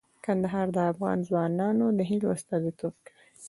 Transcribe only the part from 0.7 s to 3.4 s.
د افغان ځوانانو د هیلو استازیتوب کوي.